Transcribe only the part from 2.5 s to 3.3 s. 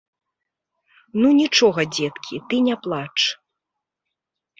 ты не плач.